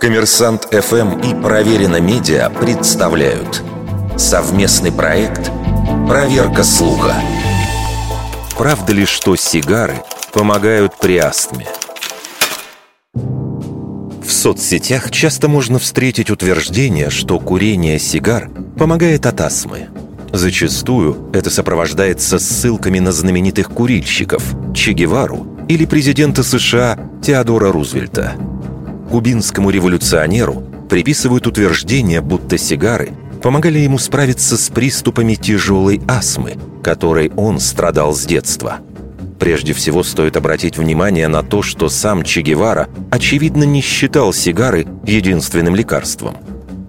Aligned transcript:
Коммерсант 0.00 0.68
ФМ 0.70 1.18
и 1.20 1.34
Проверено 1.42 2.00
Медиа 2.00 2.48
представляют 2.50 3.62
совместный 4.16 4.92
проект 4.92 5.50
«Проверка 6.06 6.62
слуха». 6.62 7.14
Правда 8.56 8.92
ли, 8.92 9.04
что 9.04 9.34
сигары 9.36 9.96
помогают 10.32 10.92
при 11.00 11.16
астме? 11.16 11.66
В 13.14 14.30
соцсетях 14.30 15.10
часто 15.10 15.48
можно 15.48 15.78
встретить 15.78 16.30
утверждение, 16.30 17.10
что 17.10 17.40
курение 17.40 17.98
сигар 17.98 18.48
помогает 18.78 19.26
от 19.26 19.40
астмы. 19.40 19.88
Зачастую 20.32 21.30
это 21.32 21.50
сопровождается 21.50 22.38
ссылками 22.38 22.98
на 22.98 23.12
знаменитых 23.12 23.70
курильщиков 23.70 24.44
Че 24.74 24.92
Гевару 24.92 25.46
или 25.68 25.84
президента 25.84 26.42
США 26.42 26.98
Теодора 27.22 27.72
Рузвельта– 27.72 28.34
кубинскому 29.16 29.70
революционеру 29.70 30.62
приписывают 30.90 31.46
утверждение, 31.46 32.20
будто 32.20 32.58
сигары 32.58 33.12
помогали 33.42 33.78
ему 33.78 33.96
справиться 33.96 34.58
с 34.58 34.68
приступами 34.68 35.36
тяжелой 35.36 36.02
астмы, 36.06 36.58
которой 36.82 37.32
он 37.34 37.58
страдал 37.58 38.12
с 38.12 38.26
детства. 38.26 38.80
Прежде 39.38 39.72
всего 39.72 40.02
стоит 40.02 40.36
обратить 40.36 40.76
внимание 40.76 41.28
на 41.28 41.42
то, 41.42 41.62
что 41.62 41.88
сам 41.88 42.24
Че 42.24 42.42
Гевара, 42.42 42.90
очевидно, 43.10 43.64
не 43.64 43.80
считал 43.80 44.34
сигары 44.34 44.86
единственным 45.06 45.74
лекарством. 45.74 46.36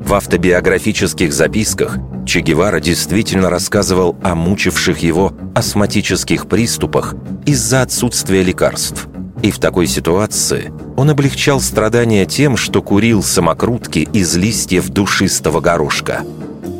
В 0.00 0.12
автобиографических 0.12 1.32
записках 1.32 1.96
Че 2.26 2.40
Гевара 2.40 2.80
действительно 2.80 3.50
рассказывал 3.50 4.16
о 4.24 4.34
мучивших 4.34 4.98
его 4.98 5.32
астматических 5.54 6.48
приступах 6.48 7.14
из-за 7.44 7.82
отсутствия 7.82 8.42
лекарств– 8.42 9.06
и 9.42 9.50
в 9.50 9.58
такой 9.58 9.86
ситуации 9.86 10.72
он 10.96 11.10
облегчал 11.10 11.60
страдания 11.60 12.24
тем, 12.26 12.56
что 12.56 12.82
курил 12.82 13.22
самокрутки 13.22 14.08
из 14.12 14.34
листьев 14.36 14.88
душистого 14.88 15.60
горошка. 15.60 16.22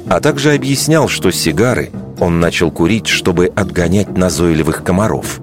А 0.09 0.21
также 0.21 0.55
объяснял, 0.55 1.09
что 1.09 1.31
сигары 1.31 1.91
он 2.19 2.41
начал 2.41 2.71
курить, 2.71 3.09
чтобы 3.09 3.53
отгонять 3.55 4.17
назойливых 4.17 4.83
комаров. 4.83 5.41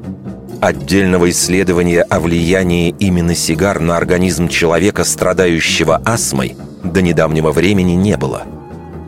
Отдельного 0.59 1.29
исследования 1.29 2.01
о 2.01 2.19
влиянии 2.19 2.95
именно 2.97 3.35
сигар 3.35 3.79
на 3.79 3.97
организм 3.97 4.47
человека, 4.47 5.03
страдающего 5.03 6.01
астмой, 6.05 6.55
до 6.83 7.01
недавнего 7.01 7.51
времени 7.51 7.91
не 7.93 8.17
было. 8.17 8.43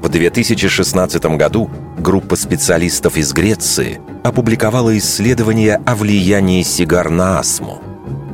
В 0.02 0.10
2016 0.10 1.26
году 1.38 1.72
группа 1.98 2.36
специалистов 2.36 3.18
из 3.18 3.34
Греции 3.34 4.00
опубликовала 4.24 4.96
исследование 4.98 5.82
о 5.86 5.96
влиянии 5.96 6.62
сигар 6.62 7.10
на 7.10 7.40
астму. 7.40 7.82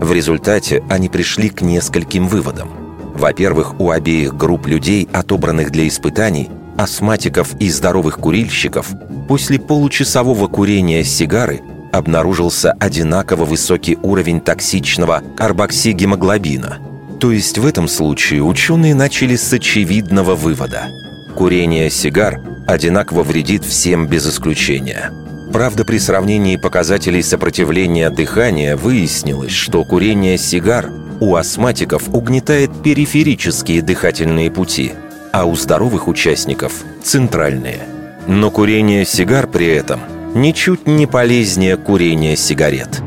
В 0.01 0.11
результате 0.13 0.83
они 0.89 1.09
пришли 1.09 1.49
к 1.49 1.61
нескольким 1.61 2.27
выводам. 2.27 2.71
Во-первых, 3.13 3.79
у 3.79 3.91
обеих 3.91 4.35
групп 4.35 4.65
людей, 4.65 5.07
отобранных 5.13 5.69
для 5.69 5.87
испытаний, 5.87 6.49
астматиков 6.75 7.53
и 7.59 7.69
здоровых 7.69 8.17
курильщиков, 8.17 8.87
после 9.27 9.59
получасового 9.59 10.47
курения 10.47 11.03
сигары 11.03 11.61
обнаружился 11.93 12.71
одинаково 12.71 13.45
высокий 13.45 13.95
уровень 14.01 14.41
токсичного 14.41 15.21
карбоксигемоглобина. 15.37 16.79
То 17.19 17.31
есть 17.31 17.59
в 17.59 17.65
этом 17.67 17.87
случае 17.87 18.41
ученые 18.41 18.95
начали 18.95 19.35
с 19.35 19.53
очевидного 19.53 20.33
вывода. 20.33 20.87
Курение 21.35 21.91
сигар 21.91 22.41
одинаково 22.65 23.21
вредит 23.21 23.63
всем 23.63 24.07
без 24.07 24.27
исключения– 24.27 25.11
Правда, 25.51 25.83
при 25.83 25.97
сравнении 25.99 26.55
показателей 26.55 27.21
сопротивления 27.21 28.09
дыхания 28.09 28.77
выяснилось, 28.77 29.51
что 29.51 29.83
курение 29.83 30.37
сигар 30.37 30.89
у 31.19 31.35
астматиков 31.35 32.07
угнетает 32.13 32.71
периферические 32.81 33.81
дыхательные 33.81 34.49
пути, 34.49 34.93
а 35.33 35.45
у 35.45 35.55
здоровых 35.55 36.07
участников– 36.07 36.73
центральные. 37.03 37.79
Но 38.27 38.49
курение 38.49 39.05
сигар 39.05 39.45
при 39.47 39.67
этом 39.67 39.99
ничуть 40.33 40.87
не 40.87 41.05
полезнее 41.05 41.75
курения 41.75 42.37
сигарет. 42.37 43.01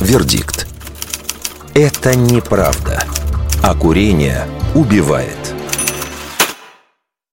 Вердикт. 0.00 0.68
Это 1.74 2.16
неправда. 2.16 3.04
А 3.62 3.74
курение 3.74 4.46
убивает. 4.74 5.59